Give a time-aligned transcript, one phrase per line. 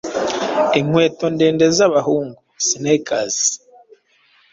[0.79, 3.39] Inkweto ndende z’abahungu ‘sneakers’